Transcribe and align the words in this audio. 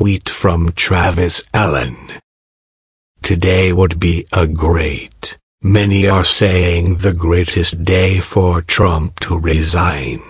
tweet 0.00 0.30
from 0.30 0.72
Travis 0.72 1.42
Allen. 1.52 1.94
Today 3.20 3.70
would 3.70 4.00
be 4.00 4.26
a 4.32 4.46
great, 4.46 5.36
many 5.60 6.08
are 6.08 6.24
saying 6.24 6.96
the 7.04 7.12
greatest 7.12 7.82
day 7.82 8.18
for 8.18 8.62
Trump 8.62 9.20
to 9.20 9.38
resign. 9.38 10.22